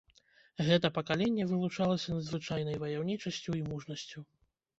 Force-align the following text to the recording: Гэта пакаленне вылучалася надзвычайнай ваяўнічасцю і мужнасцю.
Гэта 0.69 0.87
пакаленне 0.95 1.45
вылучалася 1.51 2.15
надзвычайнай 2.15 2.81
ваяўнічасцю 2.85 3.51
і 3.61 3.63
мужнасцю. 3.71 4.19